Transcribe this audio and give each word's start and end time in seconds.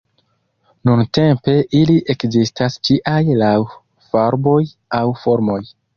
Nuntempe 0.89 1.53
ili 1.81 1.97
ekzistas 2.13 2.77
ĉiaj 2.89 3.21
laŭ 3.43 3.55
farboj 4.07 4.61
aŭ 5.03 5.07
formoj. 5.27 5.61